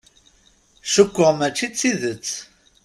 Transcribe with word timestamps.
Cukkeɣ 0.93 1.31
mačči 1.37 1.67
d 1.71 1.73
tidett. 1.79 2.29